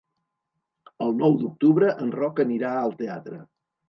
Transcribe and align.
El 1.07 1.11
nou 1.19 1.35
d'octubre 1.41 1.91
en 2.05 2.09
Roc 2.15 2.41
anirà 2.45 2.73
al 2.79 2.97
teatre. 3.03 3.39